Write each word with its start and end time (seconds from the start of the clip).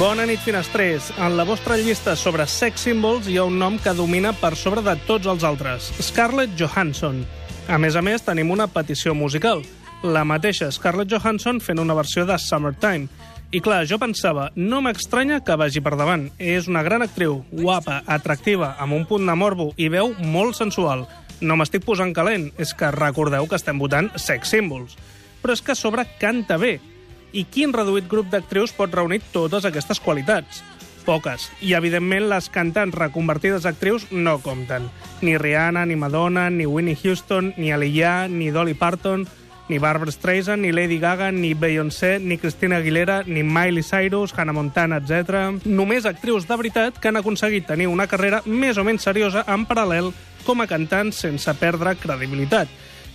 Bona 0.00 0.24
nit, 0.24 0.40
finestrers. 0.40 1.10
En 1.20 1.34
la 1.36 1.44
vostra 1.44 1.76
llista 1.76 2.14
sobre 2.16 2.46
sex 2.48 2.86
symbols 2.86 3.26
hi 3.28 3.34
ha 3.36 3.42
un 3.44 3.58
nom 3.60 3.74
que 3.84 3.92
domina 3.92 4.30
per 4.32 4.54
sobre 4.56 4.80
de 4.80 4.94
tots 5.04 5.28
els 5.28 5.42
altres, 5.44 5.90
Scarlett 6.00 6.54
Johansson. 6.56 7.18
A 7.68 7.76
més 7.76 7.98
a 7.98 8.00
més, 8.00 8.24
tenim 8.24 8.48
una 8.48 8.64
petició 8.64 9.12
musical. 9.12 9.60
La 10.00 10.22
mateixa 10.24 10.70
Scarlett 10.72 11.12
Johansson 11.12 11.60
fent 11.60 11.82
una 11.84 11.92
versió 11.98 12.24
de 12.24 12.38
Summertime. 12.40 13.10
I 13.52 13.60
clar, 13.60 13.82
jo 13.84 13.98
pensava, 14.00 14.48
no 14.56 14.80
m'estranya 14.80 15.42
que 15.44 15.58
vagi 15.60 15.84
per 15.84 15.98
davant. 16.00 16.30
És 16.38 16.70
una 16.72 16.80
gran 16.80 17.04
actriu, 17.04 17.42
guapa, 17.52 18.00
atractiva, 18.06 18.78
amb 18.80 18.96
un 18.96 19.04
punt 19.04 19.28
de 19.28 19.36
morbo 19.36 19.74
i 19.76 19.90
veu 19.92 20.14
molt 20.24 20.56
sensual. 20.56 21.04
No 21.44 21.60
m'estic 21.60 21.84
posant 21.84 22.16
calent, 22.16 22.48
és 22.56 22.72
que 22.72 22.88
recordeu 22.96 23.44
que 23.44 23.60
estem 23.60 23.76
votant 23.76 24.08
sex 24.16 24.56
symbols. 24.56 24.96
Però 25.44 25.52
és 25.52 25.60
que 25.60 25.76
a 25.76 25.82
sobre 25.84 26.08
canta 26.16 26.56
bé. 26.56 26.78
I 27.32 27.44
quin 27.46 27.72
reduït 27.74 28.08
grup 28.10 28.30
d'actrius 28.30 28.72
pot 28.74 28.92
reunir 28.92 29.20
totes 29.32 29.66
aquestes 29.68 30.00
qualitats? 30.02 30.64
Poques. 31.06 31.48
I, 31.62 31.74
evidentment, 31.78 32.28
les 32.28 32.48
cantants 32.52 32.96
reconvertides 32.96 33.66
actrius 33.66 34.08
no 34.10 34.38
compten. 34.42 34.88
Ni 35.22 35.36
Rihanna, 35.38 35.86
ni 35.86 35.96
Madonna, 35.96 36.48
ni 36.50 36.66
Winnie 36.66 36.98
Houston, 36.98 37.54
ni 37.56 37.72
Aliyah, 37.72 38.28
ni 38.28 38.50
Dolly 38.50 38.74
Parton, 38.74 39.26
ni 39.70 39.78
Barbara 39.78 40.10
Streisand, 40.10 40.62
ni 40.62 40.72
Lady 40.72 40.98
Gaga, 40.98 41.30
ni 41.30 41.54
Beyoncé, 41.54 42.18
ni 42.18 42.38
Christina 42.38 42.76
Aguilera, 42.76 43.22
ni 43.24 43.44
Miley 43.44 43.84
Cyrus, 43.84 44.34
Hannah 44.36 44.52
Montana, 44.52 44.98
etc. 44.98 45.62
Només 45.64 46.10
actrius 46.10 46.48
de 46.48 46.58
veritat 46.58 46.98
que 46.98 47.08
han 47.08 47.20
aconseguit 47.20 47.68
tenir 47.70 47.86
una 47.86 48.08
carrera 48.10 48.42
més 48.46 48.82
o 48.82 48.84
menys 48.84 49.06
seriosa 49.06 49.46
en 49.46 49.68
paral·lel 49.70 50.10
com 50.44 50.60
a 50.60 50.66
cantants 50.66 51.22
sense 51.22 51.54
perdre 51.62 51.94
credibilitat. 52.02 52.68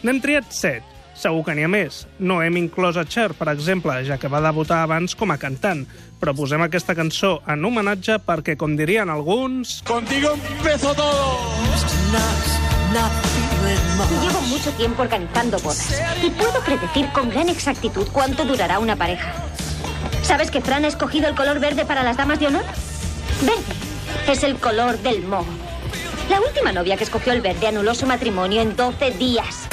N'hem 0.08 0.24
triat 0.24 0.48
set. 0.56 0.95
Segur 1.16 1.46
que 1.48 1.56
n'hi 1.56 1.64
ha 1.64 1.72
més. 1.72 2.04
No 2.20 2.42
hem 2.44 2.58
inclòs 2.60 3.00
a 3.00 3.06
Cher, 3.08 3.32
per 3.40 3.48
exemple, 3.54 3.96
ja 4.08 4.20
que 4.20 4.32
va 4.32 4.44
debutar 4.44 4.84
abans 4.84 5.16
com 5.16 5.32
a 5.32 5.40
cantant. 5.40 5.86
Però 6.20 6.34
posem 6.36 6.62
aquesta 6.66 6.96
cançó 6.96 7.38
en 7.48 7.64
homenatge 7.66 8.20
perquè, 8.28 8.58
com 8.60 8.76
dirien 8.76 9.10
alguns... 9.10 9.82
Contigo 9.88 10.36
empezó 10.36 10.94
todo. 10.94 11.56
Llevo 14.22 14.42
mucho 14.42 14.72
tiempo 14.72 15.02
organizando 15.02 15.58
bodas 15.60 16.02
y 16.24 16.30
puedo 16.30 16.62
predecir 16.62 17.08
con 17.12 17.30
gran 17.30 17.50
exactitud 17.50 18.08
cuánto 18.12 18.46
durará 18.46 18.80
una 18.80 18.96
pareja. 18.96 19.34
¿Sabes 20.22 20.50
que 20.50 20.62
Fran 20.62 20.86
ha 20.86 20.88
escogido 20.88 21.28
el 21.28 21.36
color 21.36 21.60
verde 21.60 21.86
para 21.86 22.04
las 22.04 22.18
damas 22.18 22.40
de 22.40 22.48
honor? 22.48 22.64
Verde. 23.42 24.32
Es 24.32 24.44
el 24.44 24.56
color 24.56 24.98
del 25.00 25.24
moho. 25.24 25.46
La 26.30 26.40
última 26.40 26.72
novia 26.72 26.96
que 26.96 27.04
escogió 27.04 27.34
el 27.34 27.42
verde 27.42 27.68
anuló 27.68 27.94
su 27.94 28.06
matrimonio 28.06 28.62
en 28.62 28.76
12 28.76 29.12
días. 29.12 29.68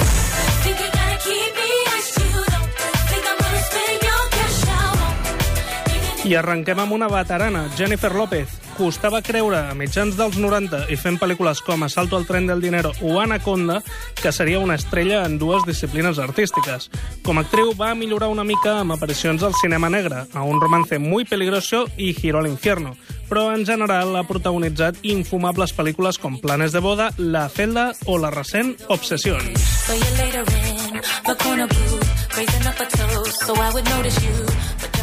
I 6.23 6.37
arrenquem 6.39 6.79
amb 6.79 6.95
una 6.95 7.09
veterana, 7.11 7.65
Jennifer 7.75 8.13
López. 8.15 8.47
Costava 8.77 9.19
creure 9.27 9.59
a 9.59 9.75
mitjans 9.75 10.15
dels 10.15 10.37
90 10.39 10.85
i 10.95 10.97
fent 10.97 11.19
pel·lícules 11.19 11.59
com 11.67 11.83
Asalto 11.83 12.15
al 12.17 12.29
tren 12.29 12.47
del 12.47 12.63
dinero 12.63 12.93
o 13.03 13.19
Anaconda 13.21 13.81
que 14.21 14.31
seria 14.31 14.61
una 14.63 14.77
estrella 14.79 15.25
en 15.27 15.35
dues 15.41 15.67
disciplines 15.67 16.21
artístiques. 16.23 16.89
Com 17.27 17.41
a 17.41 17.43
actriu 17.43 17.75
va 17.75 17.91
millorar 17.99 18.31
una 18.31 18.47
mica 18.47 18.79
amb 18.79 18.95
aparicions 18.95 19.43
al 19.43 19.57
cinema 19.59 19.91
negre, 19.91 20.23
a 20.33 20.45
un 20.47 20.61
romance 20.63 21.01
muy 21.03 21.25
peligroso 21.25 21.89
i 21.97 22.15
Giro 22.15 22.39
al 22.39 22.47
infierno, 22.47 22.95
però 23.29 23.51
en 23.53 23.67
general 23.67 24.15
ha 24.17 24.23
protagonitzat 24.23 25.03
infumables 25.03 25.75
pel·lícules 25.75 26.23
com 26.23 26.39
Planes 26.39 26.71
de 26.71 26.81
boda, 26.81 27.11
La 27.19 27.49
celda 27.49 27.91
o 28.07 28.17
la 28.17 28.31
recent 28.31 28.77
Obsession. 28.89 29.43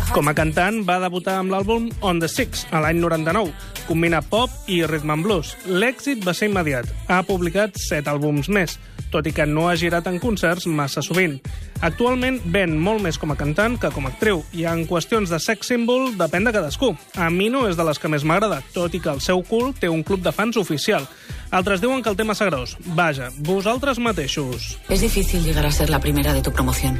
Com 0.09 0.25
a 0.25 0.33
cantant, 0.33 0.79
va 0.87 0.95
debutar 1.03 1.35
amb 1.37 1.51
l'àlbum 1.53 1.83
On 2.01 2.17
the 2.17 2.27
Six, 2.27 2.63
a 2.73 2.79
l'any 2.81 2.97
99. 2.97 3.51
Combina 3.85 4.23
pop 4.25 4.49
i 4.65 4.79
rhythm 4.81 5.13
and 5.13 5.25
blues. 5.25 5.51
L'èxit 5.69 6.23
va 6.25 6.33
ser 6.33 6.49
immediat. 6.49 6.89
Ha 7.13 7.21
publicat 7.27 7.77
set 7.77 8.09
àlbums 8.09 8.49
més, 8.49 8.79
tot 9.13 9.29
i 9.29 9.33
que 9.35 9.45
no 9.45 9.67
ha 9.69 9.75
girat 9.77 10.09
en 10.09 10.17
concerts 10.19 10.65
massa 10.65 11.03
sovint. 11.05 11.37
Actualment 11.85 12.39
ven 12.49 12.73
molt 12.81 13.05
més 13.05 13.21
com 13.21 13.29
a 13.29 13.37
cantant 13.37 13.77
que 13.77 13.91
com 13.93 14.09
a 14.09 14.11
actriu, 14.13 14.41
i 14.51 14.65
en 14.65 14.87
qüestions 14.89 15.29
de 15.29 15.39
sex 15.39 15.69
symbol 15.69 16.09
depèn 16.17 16.49
de 16.49 16.55
cadascú. 16.57 16.95
A 17.13 17.29
mi 17.29 17.51
no 17.53 17.67
és 17.69 17.77
de 17.77 17.85
les 17.85 18.01
que 18.01 18.09
més 18.09 18.25
m'agrada, 18.25 18.63
tot 18.73 18.97
i 18.97 19.03
que 19.03 19.13
el 19.13 19.21
seu 19.21 19.45
cul 19.45 19.75
té 19.77 19.93
un 19.93 20.01
club 20.03 20.25
de 20.25 20.33
fans 20.33 20.57
oficial. 20.57 21.05
Altres 21.51 21.85
diuen 21.85 22.01
que 22.01 22.09
el 22.09 22.17
tema 22.17 22.33
és 22.33 22.41
gros. 22.49 22.77
Vaja, 22.97 23.29
vosaltres 23.45 24.01
mateixos. 24.01 24.73
Es 24.89 25.05
difícil 25.05 25.45
llegar 25.45 25.67
a 25.67 25.71
ser 25.71 25.91
la 25.93 26.01
primera 26.01 26.33
de 26.33 26.41
tu 26.41 26.51
promoción. 26.51 26.97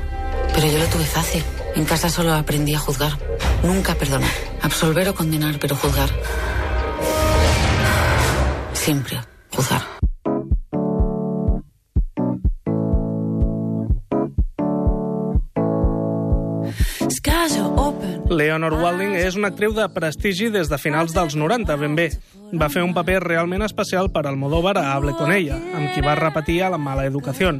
Pero 0.53 0.67
yo 0.67 0.77
lo 0.79 0.85
tuve 0.85 1.05
fácil. 1.05 1.43
En 1.75 1.85
casa 1.85 2.09
solo 2.09 2.33
aprendí 2.33 2.73
a 2.73 2.79
juzgar. 2.79 3.13
Nunca 3.63 3.95
perdonar. 3.95 4.31
Absolver 4.61 5.09
o 5.09 5.15
condenar, 5.15 5.59
pero 5.59 5.75
juzgar. 5.75 6.09
Siempre 8.73 9.19
juzgar. 9.55 9.99
Leonor 18.29 18.73
Walding 18.77 19.16
és 19.17 19.35
una 19.35 19.49
actriu 19.49 19.73
de 19.73 19.87
prestigi 19.89 20.51
des 20.53 20.69
de 20.69 20.77
finals 20.77 21.16
dels 21.16 21.35
90, 21.35 21.75
ben 21.81 21.95
bé. 21.97 22.09
Va 22.53 22.69
fer 22.69 22.83
un 22.85 22.93
paper 22.93 23.19
realment 23.25 23.66
especial 23.66 24.11
per 24.13 24.23
al 24.23 24.35
Almodóvar 24.35 24.77
a 24.77 24.93
Hable 24.93 25.16
con 25.17 25.33
ella, 25.33 25.57
amb 25.75 25.89
qui 25.93 26.03
va 26.05 26.16
repetir 26.17 26.61
a 26.63 26.69
La 26.69 26.77
mala 26.77 27.07
educació. 27.09 27.51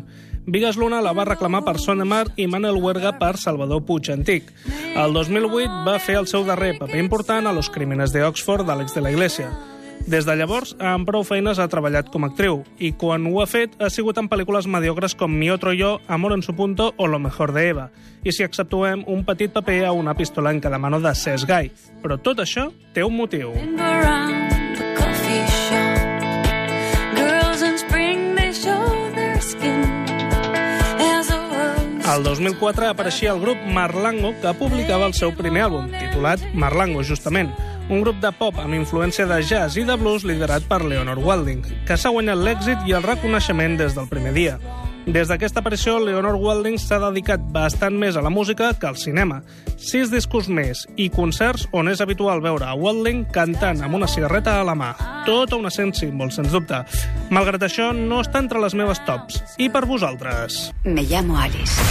Vigas 0.52 0.78
Luna 0.78 1.02
la 1.02 1.14
va 1.14 1.28
reclamar 1.28 1.62
per 1.62 1.78
Son 1.78 2.00
de 2.02 2.06
Mar 2.10 2.24
i 2.36 2.48
Manuel 2.48 2.80
Huerga 2.82 3.12
per 3.20 3.38
Salvador 3.38 3.84
Puig 3.86 4.10
Antic. 4.10 4.48
El 4.98 5.14
2008 5.14 5.84
va 5.86 6.00
fer 6.02 6.16
el 6.18 6.26
seu 6.28 6.46
darrer 6.48 6.72
paper 6.80 6.98
important 6.98 7.46
a 7.46 7.54
Los 7.54 7.70
crímenes 7.70 8.14
de 8.16 8.24
Oxford 8.26 8.66
d'Àlex 8.66 8.96
de 8.98 9.04
la 9.06 9.12
Iglesia. 9.14 9.52
Des 10.10 10.26
de 10.26 10.34
llavors, 10.34 10.72
amb 10.82 11.06
prou 11.06 11.22
feines 11.28 11.60
ha 11.60 11.68
treballat 11.70 12.10
com 12.10 12.26
a 12.26 12.32
actriu 12.32 12.64
i 12.82 12.94
quan 12.98 13.28
ho 13.30 13.44
ha 13.44 13.46
fet 13.52 13.76
ha 13.78 13.92
sigut 13.94 14.18
en 14.18 14.30
pel·lícules 14.32 14.66
mediocres 14.66 15.14
com 15.14 15.30
Mi 15.30 15.52
otro 15.54 15.74
yo, 15.78 16.00
Amor 16.08 16.34
en 16.34 16.42
su 16.42 16.56
punto 16.56 16.96
o 16.98 17.06
Lo 17.06 17.20
mejor 17.20 17.54
de 17.54 17.68
Eva. 17.70 17.92
I 18.24 18.32
si 18.32 18.44
exceptuem 18.44 19.04
un 19.06 19.26
petit 19.26 19.54
paper 19.54 19.86
a 19.86 19.92
una 19.92 20.16
pistola 20.16 20.50
en 20.50 20.62
cada 20.62 20.80
mano 20.80 21.00
de 21.00 21.14
Cesc 21.14 21.48
Gai. 21.48 21.70
Però 22.02 22.18
tot 22.18 22.42
això 22.42 22.72
té 22.94 23.04
un 23.04 23.16
motiu. 23.16 23.54
El 32.20 32.26
2004 32.26 32.90
apareixia 32.90 33.32
el 33.32 33.40
grup 33.40 33.62
Marlango, 33.72 34.34
que 34.42 34.52
publicava 34.60 35.06
el 35.08 35.14
seu 35.16 35.30
primer 35.38 35.62
àlbum, 35.70 35.86
titulat 35.94 36.42
Marlango, 36.52 37.00
justament, 37.08 37.54
un 37.88 38.04
grup 38.04 38.20
de 38.20 38.34
pop 38.36 38.60
amb 38.60 38.76
influència 38.76 39.24
de 39.30 39.38
jazz 39.40 39.80
i 39.80 39.86
de 39.88 39.96
blues 39.96 40.26
liderat 40.28 40.68
per 40.68 40.82
Leonor 40.84 41.22
Walding, 41.24 41.64
que 41.88 41.96
s'ha 41.96 42.12
guanyat 42.12 42.44
l'èxit 42.44 42.84
i 42.92 42.98
el 42.98 43.08
reconeixement 43.08 43.80
des 43.80 43.96
del 43.96 44.12
primer 44.12 44.36
dia. 44.36 44.58
Des 45.10 45.26
d'aquesta 45.26 45.64
aparició, 45.64 45.96
Leonor 45.98 46.36
Walding 46.38 46.76
s'ha 46.78 47.00
dedicat 47.02 47.42
bastant 47.50 47.96
més 47.98 48.14
a 48.14 48.22
la 48.22 48.30
música 48.30 48.68
que 48.78 48.86
al 48.86 48.98
cinema. 49.02 49.40
Sis 49.82 50.12
discos 50.14 50.46
més 50.54 50.84
i 51.02 51.08
concerts 51.10 51.66
on 51.74 51.90
és 51.90 52.04
habitual 52.06 52.44
veure 52.46 52.68
a 52.70 52.76
Walding 52.78 53.24
cantant 53.34 53.82
amb 53.82 53.98
una 53.98 54.06
cigarreta 54.06 54.60
a 54.60 54.68
la 54.68 54.76
mà. 54.78 54.92
Tota 55.26 55.58
una 55.58 55.72
sent 55.74 55.96
símbol, 55.98 56.30
sens 56.30 56.54
dubte. 56.54 56.84
Malgrat 57.34 57.66
això, 57.66 57.90
no 57.96 58.22
està 58.22 58.38
entre 58.44 58.62
les 58.62 58.78
meves 58.78 59.02
tops. 59.10 59.42
I 59.58 59.72
per 59.74 59.88
vosaltres? 59.90 60.70
Me 60.86 61.02
llamo 61.02 61.40
Alice. 61.42 61.82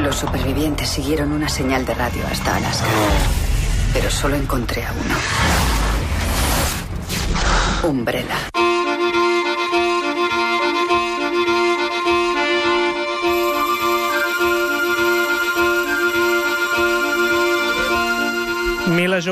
Los 0.00 0.16
supervivientes 0.16 0.88
siguieron 0.88 1.32
una 1.32 1.50
señal 1.50 1.84
de 1.84 1.92
radio 1.92 2.24
hasta 2.26 2.56
Alaska. 2.56 2.88
Pero 3.92 4.08
solo 4.10 4.36
encontré 4.36 4.82
a 4.86 4.92
uno. 4.92 5.16
Umbrella. 7.90 8.61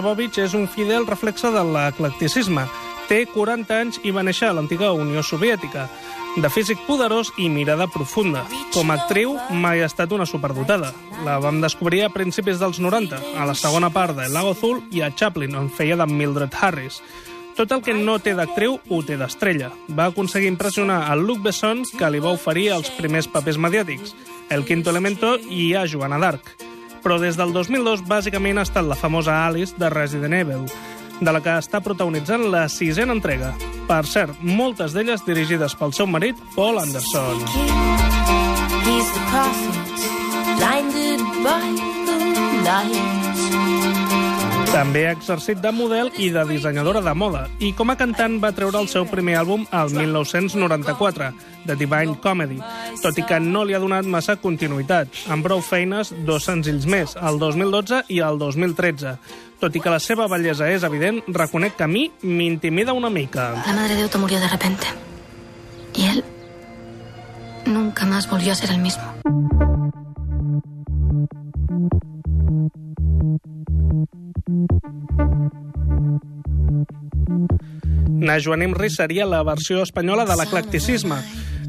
Jovovich 0.00 0.38
és 0.41 0.55
un 0.56 0.64
fidel 0.64 1.05
reflexe 1.05 1.50
de 1.52 1.61
l'eclecticisme. 1.61 2.62
Té 3.11 3.19
40 3.29 3.75
anys 3.76 3.99
i 4.08 4.12
va 4.17 4.23
néixer 4.25 4.47
a 4.49 4.55
l'antiga 4.56 4.94
Unió 4.97 5.20
Soviètica. 5.20 5.82
De 6.41 6.49
físic 6.49 6.81
poderós 6.87 7.29
i 7.37 7.50
mirada 7.52 7.85
profunda. 7.93 8.47
Com 8.73 8.88
a 8.88 8.97
actriu, 8.97 9.35
mai 9.52 9.82
ha 9.82 9.91
estat 9.91 10.14
una 10.17 10.25
superdotada. 10.25 10.94
La 11.26 11.37
vam 11.44 11.61
descobrir 11.61 12.00
a 12.06 12.08
principis 12.14 12.62
dels 12.62 12.81
90, 12.81 13.19
a 13.37 13.44
la 13.44 13.52
segona 13.52 13.91
part 13.93 14.17
de 14.17 14.31
Lago 14.32 14.55
Azul 14.56 14.81
i 14.88 15.05
a 15.05 15.12
Chaplin, 15.12 15.58
on 15.61 15.69
feia 15.69 16.00
de 16.00 16.08
Mildred 16.08 16.56
Harris. 16.56 17.02
Tot 17.61 17.76
el 17.76 17.85
que 17.85 17.93
no 17.93 18.17
té 18.25 18.32
d'actriu 18.38 18.79
ho 18.88 19.02
té 19.05 19.20
d'estrella. 19.20 19.69
Va 19.93 20.08
aconseguir 20.08 20.49
impressionar 20.49 21.02
a 21.11 21.19
Luc 21.19 21.44
Besson, 21.44 21.85
que 21.99 22.08
li 22.08 22.25
va 22.25 22.32
oferir 22.32 22.70
els 22.79 22.88
primers 22.97 23.29
papers 23.29 23.61
mediàtics, 23.61 24.17
El 24.49 24.64
Quinto 24.64 24.97
Elemento 24.97 25.37
i 25.37 25.75
a 25.76 25.85
Joana 25.85 26.25
d'Arc. 26.25 26.69
Però 27.05 27.19
des 27.20 27.38
del 27.38 27.55
2002, 27.56 28.05
bàsicament, 28.08 28.61
ha 28.61 28.67
estat 28.69 28.85
la 28.87 28.99
famosa 28.99 29.47
Alice 29.47 29.76
de 29.79 29.88
Resident 29.93 30.35
Evil, 30.37 30.67
de 31.20 31.32
la 31.32 31.41
que 31.44 31.56
està 31.61 31.81
protagonitzant 31.85 32.49
la 32.52 32.67
sisena 32.69 33.17
entrega. 33.17 33.52
Per 33.88 34.02
cert, 34.08 34.41
moltes 34.41 34.97
d'elles 34.97 35.25
dirigides 35.26 35.76
pel 35.76 35.94
seu 35.97 36.08
marit, 36.08 36.37
Paul 36.56 36.81
Anderson. 36.82 37.41
He's 38.85 39.08
the 39.17 39.25
prophet, 39.31 40.05
blinded 40.58 41.25
by 41.44 41.67
the 42.06 42.19
light. 42.64 43.19
També 44.70 45.00
ha 45.08 45.14
exercit 45.17 45.58
de 45.58 45.70
model 45.75 46.12
i 46.22 46.28
de 46.31 46.44
dissenyadora 46.46 47.00
de 47.02 47.11
moda 47.19 47.40
i 47.58 47.72
com 47.75 47.90
a 47.90 47.96
cantant 47.99 48.37
va 48.38 48.52
treure 48.55 48.78
el 48.78 48.87
seu 48.93 49.02
primer 49.11 49.34
àlbum 49.40 49.64
al 49.75 49.90
1994, 49.90 51.31
The 51.67 51.75
Divine 51.81 52.14
Comedy, 52.22 52.61
tot 53.02 53.19
i 53.19 53.25
que 53.26 53.40
no 53.43 53.64
li 53.67 53.75
ha 53.75 53.81
donat 53.82 54.06
massa 54.06 54.37
continuïtat, 54.38 55.11
amb 55.34 55.43
prou 55.43 55.58
feines 55.67 56.14
dos 56.28 56.46
senzills 56.46 56.87
més, 56.87 57.17
el 57.19 57.43
2012 57.43 58.05
i 58.14 58.20
el 58.22 58.38
2013. 58.38 59.17
Tot 59.61 59.75
i 59.75 59.82
que 59.82 59.93
la 59.93 59.99
seva 59.99 60.31
bellesa 60.31 60.70
és 60.70 60.87
evident, 60.87 61.19
reconec 61.34 61.75
que 61.76 61.88
a 61.88 61.90
mi 61.90 62.06
m'intimida 62.23 62.94
una 62.94 63.11
mica. 63.11 63.50
La 63.66 63.75
madre 63.75 63.99
de 63.99 64.05
Otto 64.06 64.23
murió 64.23 64.38
de 64.38 64.49
repente. 64.49 64.87
Y 65.94 66.06
él 66.06 66.25
nunca 67.66 68.06
más 68.06 68.31
volvió 68.31 68.52
a 68.52 68.55
ser 68.55 68.70
el 68.70 68.78
mismo. 68.78 69.02
Najwa 78.30 78.56
Nimri 78.56 78.86
seria 78.94 79.24
la 79.26 79.40
versió 79.42 79.80
espanyola 79.82 80.22
de 80.22 80.36
l'eclecticisme. 80.38 81.16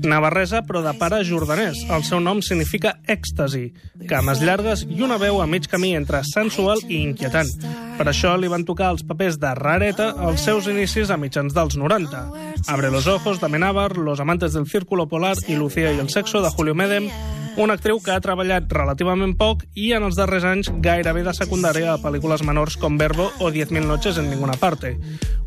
Navarresa, 0.05 0.59
però 0.61 0.83
de 0.85 0.91
pare 0.99 1.23
jordanès. 1.25 1.79
El 1.89 2.03
seu 2.05 2.19
nom 2.21 2.37
significa 2.45 2.91
èxtasi, 3.09 3.63
cames 4.09 4.43
llargues 4.45 4.83
i 4.85 5.01
una 5.01 5.17
veu 5.21 5.41
a 5.41 5.47
mig 5.49 5.65
camí 5.71 5.95
entre 5.97 6.21
sensual 6.29 6.83
i 6.85 6.99
inquietant. 7.01 7.49
Per 7.97 8.05
això 8.11 8.35
li 8.37 8.49
van 8.51 8.67
tocar 8.67 8.91
els 8.93 9.01
papers 9.09 9.39
de 9.41 9.55
rareta 9.57 10.11
als 10.27 10.45
seus 10.45 10.69
inicis 10.69 11.09
a 11.09 11.17
mitjans 11.17 11.57
dels 11.57 11.79
90. 11.81 12.23
Abre 12.69 12.93
los 12.93 13.09
ojos, 13.09 13.41
de 13.41 13.49
Menábar, 13.49 13.97
Los 13.97 14.19
amantes 14.19 14.53
del 14.53 14.69
círculo 14.69 15.07
polar 15.07 15.37
i 15.47 15.55
Lucía 15.55 15.91
y 15.93 15.97
el 15.97 16.09
sexo, 16.09 16.43
de 16.43 16.49
Julio 16.49 16.75
Medem, 16.75 17.09
una 17.57 17.73
actriu 17.73 17.99
que 18.03 18.13
ha 18.13 18.21
treballat 18.23 18.71
relativament 18.71 19.33
poc 19.37 19.65
i 19.75 19.91
en 19.97 20.05
els 20.07 20.17
darrers 20.19 20.45
anys 20.47 20.71
gairebé 20.83 21.23
de 21.25 21.33
secundària 21.35 21.93
a 21.93 21.99
pel·lícules 22.01 22.45
menors 22.47 22.77
com 22.81 22.97
Verbo 23.01 23.29
o 23.39 23.51
10.000 23.51 23.87
noches 23.87 24.17
en 24.17 24.29
ninguna 24.31 24.57
parte. 24.59 24.97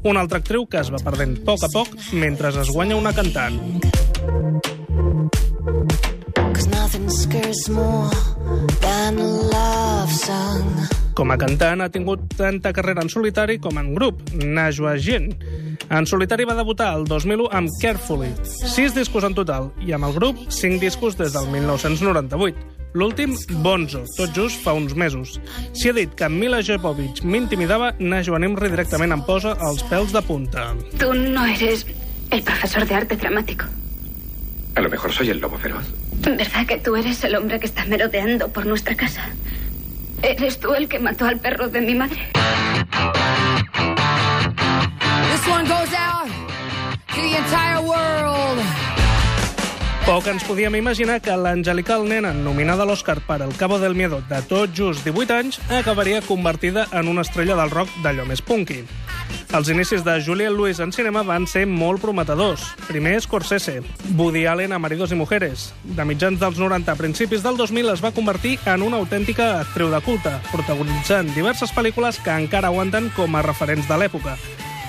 Una 0.05 0.21
altra 0.21 0.43
actriu 0.43 0.67
que 0.67 0.83
es 0.83 0.93
va 0.93 1.03
perdent 1.05 1.39
poc 1.45 1.65
a 1.65 1.73
poc 1.73 1.95
mentre 2.13 2.53
es 2.53 2.71
guanya 2.71 3.01
una 3.01 3.15
cantant. 3.17 3.61
Cause 6.95 7.03
nothing 7.03 7.11
scares 7.11 7.69
more 7.71 8.09
than 8.81 9.19
a 9.19 9.27
love 9.27 10.13
song. 10.13 10.63
Com 11.19 11.33
a 11.33 11.37
cantant 11.37 11.83
ha 11.83 11.89
tingut 11.91 12.23
tanta 12.39 12.71
carrera 12.73 13.03
en 13.03 13.11
solitari 13.11 13.59
com 13.59 13.81
en 13.81 13.89
grup, 13.97 14.21
Najwa 14.31 14.95
Jin. 15.03 15.33
En 15.91 16.07
solitari 16.07 16.47
va 16.47 16.55
debutar 16.55 16.93
el 16.95 17.05
2001 17.11 17.51
amb 17.51 17.75
Carefully, 17.83 18.31
sis 18.47 18.95
discos 18.95 19.27
en 19.27 19.35
total, 19.35 19.73
i 19.83 19.91
amb 19.91 20.07
el 20.07 20.15
grup, 20.15 20.39
cinc 20.55 20.79
discos 20.79 21.19
des 21.19 21.35
del 21.35 21.51
1998. 21.51 22.63
L'últim, 22.95 23.35
Bonzo, 23.65 24.05
tot 24.15 24.31
just 24.31 24.63
fa 24.63 24.79
uns 24.79 24.95
mesos. 24.95 25.41
Si 25.75 25.91
ha 25.91 25.99
dit 25.99 26.15
que 26.15 26.31
Mila 26.31 26.63
Jovovich 26.63 27.25
m'intimidava, 27.27 27.91
Najwa 27.99 28.39
Nimri 28.39 28.71
directament 28.71 29.19
em 29.19 29.27
posa 29.27 29.59
els 29.67 29.83
pèls 29.91 30.15
de 30.15 30.23
punta. 30.23 30.71
Tú 31.01 31.11
no 31.11 31.43
eres 31.57 31.89
el 32.31 32.47
profesor 32.47 32.87
de 32.87 33.03
arte 33.03 33.19
dramático. 33.19 33.67
A 34.75 34.81
lo 34.81 34.89
mejor 34.91 35.13
soy 35.13 35.31
el 35.31 35.39
lobo 35.39 35.57
feroz. 35.59 35.85
¿Verdad 36.21 36.67
que 36.67 36.79
tú 36.79 36.97
eres 36.97 37.23
el 37.25 37.37
hombre 37.37 37.61
que 37.61 37.67
está 37.67 37.85
merodeando 37.85 38.49
por 38.49 38.67
nuestra 38.67 38.97
casa? 38.97 39.23
¿Eres 40.23 40.59
tú 40.59 40.75
el 40.75 40.89
que 40.89 40.99
mató 40.99 41.27
al 41.27 41.39
perro 41.39 41.69
de 41.69 41.81
mi 41.81 41.95
madre? 41.95 42.31
This 45.31 45.47
one 45.47 45.65
goes 45.69 45.95
out 45.95 46.29
to 47.09 47.21
the 47.21 47.37
entire 47.37 47.81
world. 47.81 48.65
Poc 50.05 50.27
ens 50.29 50.45
podíem 50.45 50.75
imaginar 50.77 51.23
que 51.25 51.33
l'angelical 51.33 52.03
nena 52.05 52.35
nominada 52.37 52.83
a 52.83 52.87
l'Oscar 52.87 53.23
per 53.25 53.41
El 53.41 53.55
Cabo 53.57 53.79
del 53.79 53.95
Miedo 53.95 54.21
de 54.29 54.43
tot 54.43 54.75
just 54.77 55.05
18 55.05 55.33
anys 55.33 55.61
acabaria 55.71 56.21
convertida 56.21 56.89
en 56.93 57.09
una 57.09 57.23
estrella 57.23 57.57
del 57.57 57.71
rock 57.71 57.89
d'allò 58.03 58.27
més 58.29 58.43
punky. 58.45 58.83
Els 59.55 59.69
inicis 59.71 60.03
de 60.03 60.17
Juliette 60.19 60.57
Lewis 60.57 60.81
en 60.83 60.91
cinema 60.91 61.23
van 61.23 61.47
ser 61.47 61.63
molt 61.71 62.03
prometedors. 62.03 62.65
Primer 62.89 63.21
Scorsese, 63.23 63.83
Woody 64.17 64.47
Allen 64.51 64.73
a 64.73 64.81
Maridos 64.83 65.13
y 65.13 65.15
Mujeres. 65.15 65.73
De 65.85 66.05
mitjans 66.05 66.41
dels 66.41 66.59
90 66.59 66.91
a 66.91 66.99
principis 66.99 67.45
del 67.45 67.57
2000 67.57 67.95
es 67.95 68.03
va 68.05 68.13
convertir 68.13 68.59
en 68.67 68.83
una 68.83 68.99
autèntica 68.99 69.61
actriu 69.61 69.95
de 69.95 70.03
culte, 70.03 70.35
protagonitzant 70.51 71.31
diverses 71.37 71.71
pel·lícules 71.71 72.19
que 72.25 72.35
encara 72.35 72.75
aguanten 72.75 73.13
com 73.15 73.37
a 73.37 73.47
referents 73.47 73.87
de 73.87 74.01
l'època. 74.03 74.39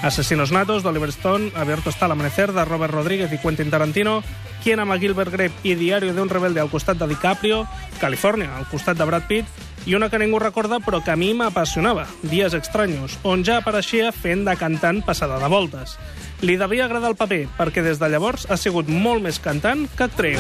Asesinos 0.06 0.52
Natos, 0.52 0.84
d'Oliver 0.84 1.10
Stone, 1.10 1.52
Abierto 1.56 1.90
está 1.90 2.06
el 2.06 2.12
amanecer, 2.12 2.54
de 2.54 2.64
Robert 2.64 2.94
Rodríguez 2.94 3.34
i 3.34 3.40
Quentin 3.40 3.72
Tarantino, 3.72 4.22
Quien 4.64 4.80
ama 4.80 5.00
Gilbert 5.00 5.32
Grape 5.32 5.56
i 5.64 5.74
Diario 5.74 6.14
de 6.14 6.22
un 6.22 6.30
rebelde 6.30 6.60
al 6.62 6.70
costat 6.70 7.00
de 7.00 7.08
DiCaprio, 7.08 7.64
Califòrnia 8.00 8.54
al 8.56 8.68
costat 8.70 9.00
de 9.00 9.06
Brad 9.10 9.26
Pitt, 9.26 9.50
i 9.90 9.98
una 9.98 10.12
que 10.14 10.22
ningú 10.22 10.38
recorda 10.38 10.78
però 10.78 11.02
que 11.02 11.10
a 11.10 11.18
mi 11.18 11.34
m'apassionava, 11.34 12.06
Dies 12.22 12.54
extraños, 12.54 13.18
on 13.24 13.42
ja 13.42 13.58
apareixia 13.64 14.12
fent 14.14 14.46
de 14.46 14.54
cantant 14.62 15.02
passada 15.02 15.42
de 15.42 15.50
voltes. 15.50 15.98
Li 16.46 16.54
devia 16.54 16.86
agradar 16.86 17.10
el 17.10 17.18
paper, 17.18 17.48
perquè 17.58 17.82
des 17.82 17.98
de 17.98 18.10
llavors 18.14 18.46
ha 18.46 18.62
sigut 18.62 18.86
molt 18.86 19.26
més 19.26 19.42
cantant 19.42 19.88
que 19.98 20.06
actriu. 20.06 20.38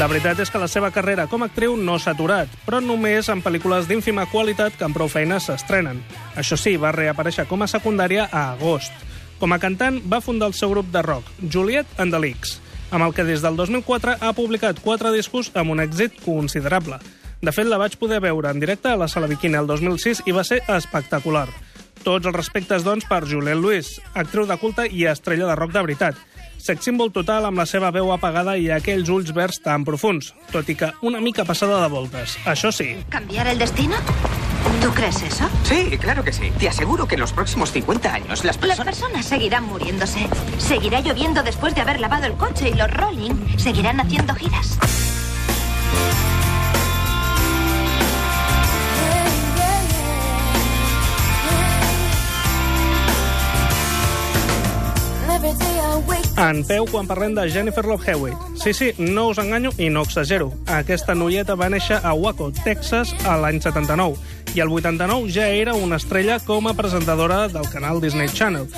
La 0.00 0.06
veritat 0.08 0.38
és 0.40 0.48
que 0.48 0.56
la 0.56 0.64
seva 0.64 0.88
carrera 0.88 1.26
com 1.28 1.42
a 1.44 1.46
actriu 1.50 1.74
no 1.76 1.98
s'ha 2.00 2.14
aturat, 2.14 2.48
però 2.64 2.78
només 2.80 3.26
en 3.28 3.42
pel·lícules 3.44 3.84
d'ínfima 3.84 4.22
qualitat 4.32 4.78
que 4.78 4.86
amb 4.86 4.96
prou 4.96 5.10
feines 5.12 5.44
s'estrenen. 5.44 5.98
Això 6.40 6.56
sí, 6.56 6.72
va 6.80 6.94
reaparèixer 6.96 7.44
com 7.50 7.60
a 7.60 7.68
secundària 7.68 8.24
a 8.32 8.46
agost. 8.54 8.94
Com 9.42 9.52
a 9.52 9.58
cantant, 9.60 9.98
va 10.08 10.22
fundar 10.24 10.48
el 10.48 10.56
seu 10.56 10.72
grup 10.72 10.88
de 10.88 11.02
rock, 11.04 11.28
Juliet 11.52 12.00
and 12.00 12.16
the 12.16 12.20
Leaks, 12.22 12.54
amb 12.88 13.04
el 13.04 13.12
que 13.12 13.28
des 13.28 13.44
del 13.44 13.60
2004 13.60 14.16
ha 14.24 14.32
publicat 14.32 14.80
quatre 14.80 15.12
discos 15.12 15.52
amb 15.52 15.76
un 15.76 15.84
èxit 15.84 16.16
considerable. 16.24 16.96
De 17.44 17.52
fet, 17.52 17.68
la 17.68 17.76
vaig 17.76 17.98
poder 18.00 18.22
veure 18.24 18.48
en 18.48 18.64
directe 18.64 18.88
a 18.88 18.96
la 18.96 19.08
Sala 19.08 19.28
Bikini 19.28 19.60
el 19.60 19.68
2006 19.68 20.24
i 20.24 20.32
va 20.32 20.48
ser 20.48 20.62
espectacular. 20.78 21.50
Tots 22.00 22.24
els 22.24 22.40
respectes, 22.40 22.88
doncs, 22.88 23.04
per 23.04 23.26
Juliette 23.28 23.60
Lewis, 23.60 23.98
actriu 24.14 24.48
de 24.48 24.56
culte 24.56 24.88
i 24.88 25.04
estrella 25.12 25.52
de 25.52 25.60
rock 25.60 25.76
de 25.76 25.84
veritat. 25.90 26.28
Sex 26.60 26.90
total 27.12 27.46
amb 27.48 27.56
la 27.58 27.64
seva 27.66 27.90
veu 27.90 28.12
apagada 28.12 28.56
i 28.60 28.68
aquells 28.70 29.08
ulls 29.08 29.32
verds 29.32 29.60
tan 29.64 29.84
profuns, 29.84 30.34
tot 30.52 30.68
i 30.68 30.74
que 30.76 30.92
una 31.02 31.20
mica 31.20 31.44
passada 31.44 31.80
de 31.82 31.88
voltes. 31.88 32.36
Això 32.44 32.70
sí, 32.70 32.96
¿Cambiar 33.08 33.46
el 33.48 33.58
destino? 33.58 33.96
¿Tú 34.82 34.90
crees 34.92 35.22
eso? 35.22 35.48
Sí, 35.64 35.96
claro 35.98 36.22
que 36.22 36.32
sí. 36.32 36.52
Te 36.58 36.68
aseguro 36.68 37.08
que 37.08 37.14
en 37.14 37.20
los 37.20 37.32
próximos 37.32 37.72
50 37.72 38.12
años 38.12 38.44
las 38.44 38.56
Las 38.56 38.56
personas... 38.58 38.84
personas 38.84 39.26
seguirán 39.26 39.64
muriéndose. 39.64 40.28
Seguirá 40.58 41.00
lloviendo 41.00 41.42
después 41.42 41.74
de 41.74 41.80
haber 41.80 41.98
lavado 42.00 42.26
el 42.26 42.34
coche 42.34 42.68
y 42.68 42.74
los 42.74 42.90
Rolling 42.90 43.58
seguirán 43.58 44.00
haciendo 44.00 44.34
giras. 44.34 44.78
every 55.42 55.52
day 55.58 55.78
I 55.80 55.96
wake 56.06 56.29
En 56.40 56.62
peu 56.64 56.86
quan 56.88 57.04
parlem 57.04 57.34
de 57.36 57.42
Jennifer 57.52 57.82
Love 57.84 58.06
Hewitt. 58.08 58.44
Sí, 58.56 58.72
sí, 58.72 58.86
no 58.96 59.26
us 59.28 59.38
enganyo 59.38 59.74
i 59.76 59.90
no 59.92 60.06
exagero. 60.06 60.46
Aquesta 60.72 61.12
noieta 61.12 61.52
va 61.52 61.68
néixer 61.68 61.98
a 62.00 62.14
Waco, 62.16 62.46
Texas, 62.64 63.12
a 63.28 63.34
l'any 63.36 63.58
79, 63.60 64.16
i 64.56 64.62
al 64.64 64.72
89 64.72 65.28
ja 65.34 65.50
era 65.52 65.74
una 65.76 66.00
estrella 66.00 66.38
com 66.40 66.64
a 66.64 66.72
presentadora 66.78 67.42
del 67.52 67.68
canal 67.68 68.00
Disney 68.00 68.32
Channel. 68.32 68.70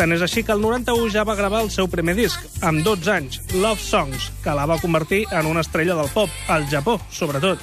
Tant 0.00 0.16
és 0.16 0.24
així 0.24 0.46
que 0.48 0.56
el 0.56 0.64
91 0.64 1.12
ja 1.12 1.26
va 1.28 1.36
gravar 1.36 1.60
el 1.60 1.68
seu 1.68 1.92
primer 1.92 2.16
disc, 2.16 2.40
amb 2.64 2.80
12 2.88 3.12
anys, 3.12 3.42
Love 3.52 3.84
Songs, 3.84 4.30
que 4.40 4.56
la 4.56 4.64
va 4.64 4.80
convertir 4.80 5.26
en 5.28 5.44
una 5.44 5.60
estrella 5.60 6.00
del 6.00 6.08
pop, 6.14 6.32
al 6.48 6.64
Japó, 6.72 6.96
sobretot. 7.12 7.60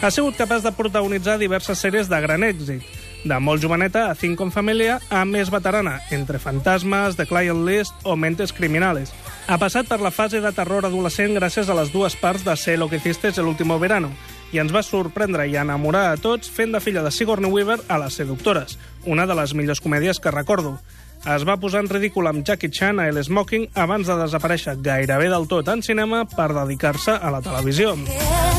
Ha 0.00 0.10
sigut 0.10 0.40
capaç 0.40 0.64
de 0.64 0.72
protagonitzar 0.72 1.36
diverses 1.36 1.76
sèries 1.76 2.08
de 2.08 2.24
gran 2.24 2.40
èxit, 2.40 3.03
de 3.24 3.38
molt 3.40 3.62
joveneta 3.64 4.10
a 4.10 4.14
Think 4.14 4.38
con 4.38 4.52
Familia 4.52 5.00
a 5.10 5.24
més 5.24 5.50
veterana, 5.50 5.98
entre 6.12 6.38
Fantasmes, 6.38 7.16
The 7.16 7.26
Client 7.26 7.64
List 7.66 8.04
o 8.04 8.16
Mentes 8.16 8.52
Criminales. 8.52 9.14
Ha 9.48 9.58
passat 9.58 9.88
per 9.88 10.00
la 10.04 10.12
fase 10.12 10.40
de 10.44 10.52
terror 10.52 10.86
adolescent 10.86 11.34
gràcies 11.36 11.68
a 11.68 11.76
les 11.76 11.92
dues 11.92 12.16
parts 12.20 12.44
de 12.44 12.56
Sé 12.56 12.76
lo 12.76 12.88
que 12.88 12.96
hiciste 12.96 13.32
el 13.36 13.48
último 13.48 13.78
verano 13.78 14.12
i 14.54 14.60
ens 14.62 14.70
va 14.70 14.84
sorprendre 14.86 15.48
i 15.50 15.56
enamorar 15.58 16.12
a 16.12 16.18
tots 16.20 16.50
fent 16.50 16.70
de 16.72 16.80
filla 16.80 17.02
de 17.02 17.10
Sigourney 17.10 17.50
Weaver 17.50 17.80
a 17.88 17.98
Les 17.98 18.14
Seductores, 18.14 18.78
una 19.04 19.26
de 19.26 19.34
les 19.34 19.54
millors 19.54 19.82
comèdies 19.82 20.20
que 20.20 20.30
recordo. 20.30 20.78
Es 21.24 21.42
va 21.48 21.56
posar 21.56 21.82
en 21.82 21.88
ridícul 21.88 22.28
amb 22.28 22.44
Jackie 22.46 22.70
Chan 22.70 23.00
a 23.00 23.08
El 23.08 23.18
Smoking 23.24 23.70
abans 23.74 24.06
de 24.06 24.18
desaparèixer 24.20 24.76
gairebé 24.84 25.30
del 25.32 25.48
tot 25.48 25.72
en 25.72 25.82
cinema 25.82 26.22
per 26.28 26.52
dedicar-se 26.52 27.16
a 27.16 27.32
la 27.34 27.42
televisió. 27.42 27.96
turn 27.96 28.53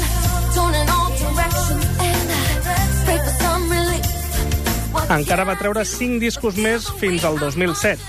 Encara 5.16 5.46
va 5.48 5.56
treure 5.56 5.86
5 5.88 6.20
discos 6.20 6.58
més 6.60 6.90
fins 7.00 7.24
al 7.24 7.38
2007. 7.40 8.02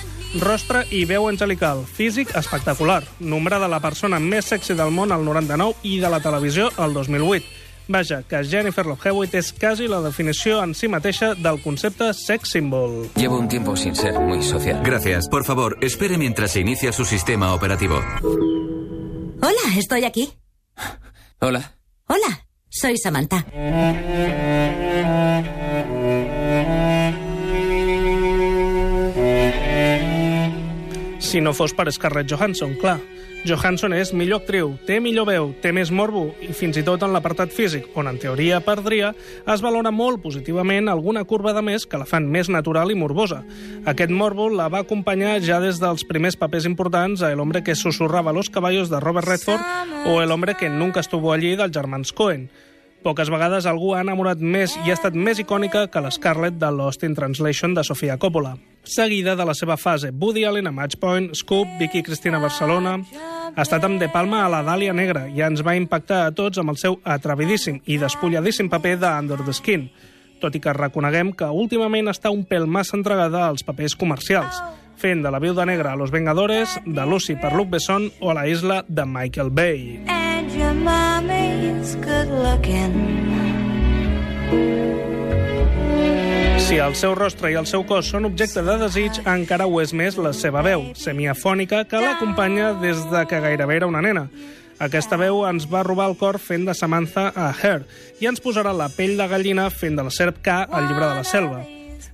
Rostre 0.43 0.83
i 0.91 1.05
veu 1.07 1.29
angelical, 1.31 1.85
físic 1.87 2.33
espectacular, 2.35 3.05
nombre 3.21 3.61
de 3.63 3.69
la 3.71 3.79
persona 3.81 4.19
més 4.19 4.51
sexy 4.51 4.75
del 4.75 4.91
món 4.91 5.15
al 5.15 5.23
99 5.25 5.87
i 5.87 6.01
de 6.03 6.11
la 6.11 6.19
televisió 6.21 6.67
al 6.77 6.97
2008. 6.97 7.47
Vaja, 7.87 8.25
que 8.27 8.43
Jennifer 8.43 8.85
Love 8.85 9.07
Hewitt 9.07 9.37
és 9.39 9.53
quasi 9.55 9.87
la 9.87 10.01
definició 10.03 10.59
en 10.65 10.75
si 10.75 10.91
mateixa 10.91 11.35
del 11.39 11.61
concepte 11.63 12.11
sex 12.19 12.51
symbol. 12.57 13.07
Llevo 13.15 13.39
un 13.39 13.47
tiempo 13.47 13.77
sin 13.77 13.95
ser 13.95 14.19
muy 14.19 14.43
social. 14.43 14.83
Gracias. 14.83 15.29
Por 15.29 15.45
favor, 15.45 15.79
espere 15.81 16.19
mientras 16.19 16.51
se 16.51 16.61
inicia 16.61 16.91
su 16.91 17.05
sistema 17.05 17.55
operativo. 17.55 18.03
Hola, 19.41 19.79
estoy 19.79 20.05
aquí. 20.05 20.33
Hola. 21.39 21.77
Hola, 22.09 22.47
soy 22.69 22.99
Samantha. 22.99 23.47
Si 31.37 31.43
no 31.45 31.53
fos 31.53 31.75
per 31.77 31.93
Scarlett 31.93 32.31
Johansson, 32.33 32.71
clar. 32.81 32.95
Johansson 33.45 33.93
és 33.93 34.09
millor 34.17 34.39
actriu, 34.41 34.71
té 34.89 34.97
millor 35.05 35.27
veu, 35.29 35.51
té 35.61 35.69
més 35.69 35.91
morbo 35.93 36.31
i 36.41 36.49
fins 36.57 36.79
i 36.81 36.85
tot 36.87 37.03
en 37.05 37.13
l'apartat 37.13 37.53
físic, 37.53 37.91
on 37.93 38.09
en 38.09 38.17
teoria 38.17 38.63
perdria, 38.65 39.11
es 39.45 39.61
valora 39.61 39.93
molt 39.93 40.23
positivament 40.23 40.89
alguna 40.89 41.27
curva 41.29 41.53
de 41.53 41.61
més 41.61 41.85
que 41.85 42.01
la 42.01 42.09
fan 42.09 42.25
més 42.33 42.49
natural 42.49 42.89
i 42.89 42.97
morbosa. 42.97 43.43
Aquest 43.85 44.15
morbo 44.17 44.49
la 44.49 44.71
va 44.73 44.81
acompanyar 44.87 45.35
ja 45.45 45.61
des 45.61 45.77
dels 45.83 46.07
primers 46.09 46.41
papers 46.41 46.65
importants 46.65 47.21
a 47.21 47.35
El 47.37 47.45
hombre 47.45 47.61
que 47.63 47.77
susurrava 47.77 48.33
los 48.33 48.49
caballos 48.49 48.89
de 48.89 49.01
Robert 49.05 49.29
Redford 49.29 50.09
o 50.09 50.23
El 50.23 50.33
hombre 50.33 50.57
que 50.57 50.71
nunca 50.71 51.05
estuvo 51.05 51.35
allí 51.35 51.53
dels 51.53 51.77
germans 51.77 52.17
Coen. 52.17 52.49
Poques 53.07 53.29
vegades 53.31 53.69
algú 53.71 53.93
ha 53.95 54.01
enamorat 54.03 54.41
més 54.43 54.73
i 54.83 54.91
ha 54.91 54.95
estat 54.97 55.15
més 55.15 55.39
icònica 55.39 55.85
que 55.87 56.01
l'Scarlett 56.03 56.57
de 56.59 56.73
Lost 56.75 57.05
in 57.07 57.13
Translation 57.15 57.77
de 57.77 57.85
Sofia 57.87 58.17
Coppola. 58.19 58.57
Seguida 58.83 59.37
de 59.39 59.45
la 59.47 59.55
seva 59.55 59.77
fase 59.79 60.11
Woody 60.11 60.43
Allen 60.43 60.67
a 60.67 60.73
Match 60.75 60.99
Point, 60.99 61.29
Scoop, 61.39 61.77
Vicky 61.79 62.03
Cristina 62.03 62.41
Barcelona... 62.43 62.97
Ha 63.57 63.63
estat 63.63 63.87
amb 63.87 64.03
De 64.03 64.09
Palma 64.11 64.41
a 64.43 64.49
la 64.51 64.59
Dàlia 64.67 64.93
Negra 64.93 65.23
i 65.31 65.39
ens 65.47 65.63
va 65.65 65.77
impactar 65.79 66.25
a 66.27 66.33
tots 66.35 66.59
amb 66.59 66.75
el 66.75 66.81
seu 66.83 66.99
atrevidíssim 67.07 67.79
i 67.87 67.97
despulladíssim 68.03 68.67
paper 68.69 68.97
de 68.99 69.13
Under 69.23 69.39
the 69.47 69.55
Skin, 69.55 69.87
tot 70.43 70.59
i 70.59 70.61
que 70.61 70.75
reconeguem 70.75 71.31
que 71.39 71.47
últimament 71.47 72.11
està 72.11 72.35
un 72.35 72.43
pèl 72.45 72.67
massa 72.67 72.99
entregada 72.99 73.47
als 73.47 73.63
papers 73.65 73.95
comercials, 73.97 74.59
fent 74.97 75.23
de 75.23 75.31
la 75.31 75.39
Viuda 75.39 75.67
Negra 75.67 75.93
a 75.93 75.97
Los 75.97 76.11
Vengadores, 76.11 76.81
de 76.85 77.07
Lucy 77.07 77.37
per 77.37 77.53
Luc 77.53 77.71
Besson 77.71 78.11
o 78.21 78.31
a 78.31 78.35
la 78.35 78.49
Isla 78.49 78.85
de 78.89 79.07
Michael 79.07 79.51
Bay. 79.51 80.03
And 80.09 80.51
your 80.53 80.75
mommy's 80.75 81.97
good 81.97 82.29
looking. 82.43 83.27
Si 86.67 86.81
el 86.83 86.97
seu 86.99 87.15
rostre 87.15 87.53
i 87.53 87.55
el 87.55 87.69
seu 87.71 87.85
cos 87.87 88.09
són 88.11 88.27
objecte 88.27 88.65
de 88.67 88.75
desig, 88.81 89.21
encara 89.31 89.69
ho 89.71 89.77
és 89.79 89.93
més 89.95 90.17
la 90.19 90.33
seva 90.35 90.65
veu, 90.67 90.89
semiafònica, 90.99 91.85
que 91.87 92.01
l'acompanya 92.03 92.73
des 92.83 93.05
de 93.13 93.23
que 93.31 93.39
gairebé 93.45 93.77
era 93.79 93.87
una 93.87 94.03
nena. 94.03 94.27
Aquesta 94.83 95.15
veu 95.17 95.45
ens 95.47 95.69
va 95.71 95.85
robar 95.87 96.11
el 96.11 96.19
cor 96.19 96.41
fent 96.43 96.67
de 96.67 96.75
Samantha 96.75 97.31
a 97.31 97.53
Her 97.55 97.87
i 98.19 98.27
ens 98.27 98.43
posarà 98.43 98.75
la 98.75 98.91
pell 98.91 99.15
de 99.17 99.31
gallina 99.31 99.71
fent 99.71 99.95
de 99.95 100.11
la 100.11 100.13
serp 100.13 100.43
K 100.43 100.65
al 100.67 100.91
llibre 100.91 101.07
de 101.07 101.15
la 101.15 101.25
selva. 101.25 101.63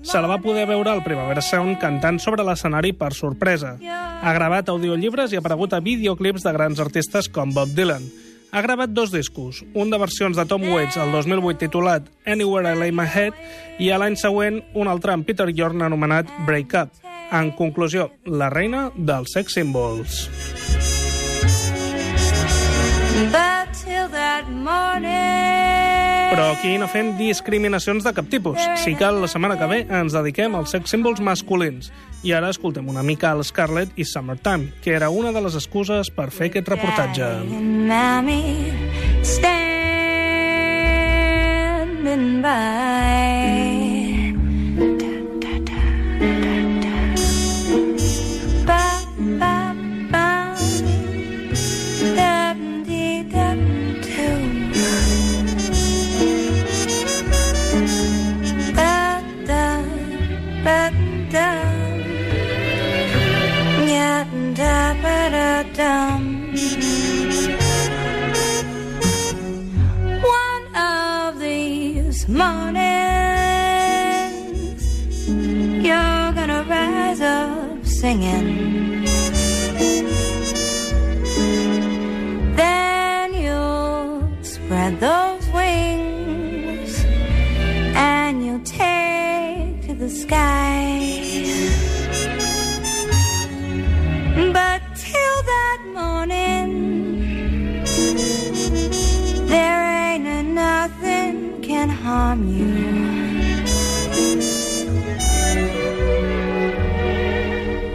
Se 0.02 0.20
la 0.20 0.26
va 0.26 0.40
poder 0.42 0.66
veure 0.66 0.90
al 0.90 1.04
Primavera 1.04 1.42
Sound 1.42 1.78
cantant 1.80 2.18
sobre 2.20 2.44
l'escenari 2.44 2.92
per 2.92 3.12
sorpresa. 3.14 3.76
Ha 3.82 4.32
gravat 4.34 4.68
audiollibres 4.68 5.32
i 5.32 5.38
ha 5.38 5.42
aparegut 5.42 5.72
a 5.72 5.80
videoclips 5.80 6.42
de 6.42 6.52
grans 6.52 6.82
artistes 6.82 7.30
com 7.30 7.54
Bob 7.54 7.72
Dylan. 7.76 8.04
Ha 8.52 8.60
gravat 8.60 8.90
dos 8.92 9.12
discos, 9.12 9.62
un 9.72 9.88
de 9.88 9.96
versions 9.96 10.36
de 10.36 10.44
Tom 10.44 10.66
Waits 10.68 10.98
el 11.00 11.14
2008 11.14 11.62
titulat 11.62 12.10
Anywhere 12.26 12.74
I 12.74 12.78
Lay 12.78 12.92
My 12.92 13.06
Head 13.08 13.38
i 13.80 13.88
a 13.88 13.96
l'any 14.02 14.18
següent 14.20 14.60
un 14.76 14.90
altre 14.92 15.14
amb 15.14 15.24
Peter 15.24 15.48
Yorn 15.48 15.80
anomenat 15.80 16.28
Break 16.44 16.76
Up. 16.76 16.92
En 17.32 17.54
conclusió, 17.56 18.10
la 18.26 18.50
reina 18.52 18.90
dels 18.94 19.32
sex 19.32 19.56
symbols. 19.56 20.26
But 23.32 23.72
till 23.72 24.08
that 24.12 24.50
morning. 24.50 25.81
Però 26.32 26.46
aquí 26.48 26.78
no 26.80 26.86
fem 26.88 27.10
discriminacions 27.18 28.06
de 28.06 28.12
cap 28.16 28.24
tipus. 28.32 28.56
Sí 28.80 28.94
que 28.96 29.04
la 29.12 29.28
setmana 29.28 29.58
que 29.60 29.66
ve 29.68 29.84
ens 29.84 30.14
dediquem 30.16 30.54
als 30.56 30.72
sex 30.72 30.88
símbols 30.94 31.20
masculins. 31.20 31.92
I 32.24 32.32
ara 32.32 32.48
escoltem 32.48 32.88
una 32.88 33.02
mica 33.04 33.34
al 33.36 33.44
Scarlett 33.44 33.92
i 34.00 34.04
Summertime, 34.08 34.72
que 34.80 34.96
era 34.96 35.10
una 35.12 35.28
de 35.36 35.42
les 35.44 35.54
excuses 35.60 36.08
per 36.08 36.30
fer 36.32 36.48
aquest 36.48 36.72
reportatge. 36.72 37.44
Mommy 37.52 38.72
standing 39.28 39.92
by. 42.40 42.48
Ba, 42.48 43.92
back 60.64 60.92
down. 61.30 61.71
Sky. 90.12 91.10
But 94.52 94.82
till 94.94 95.38
that 95.52 95.80
morning, 95.94 96.70
there 99.46 99.82
ain't 100.06 100.26
a 100.26 100.42
nothing 100.42 101.62
can 101.62 101.88
harm 101.88 102.40
you. 102.58 102.72